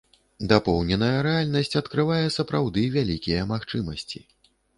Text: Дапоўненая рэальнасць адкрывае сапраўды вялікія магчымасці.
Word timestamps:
Дапоўненая 0.51 1.17
рэальнасць 1.27 1.77
адкрывае 1.81 2.23
сапраўды 2.37 2.87
вялікія 2.97 3.45
магчымасці. 3.53 4.19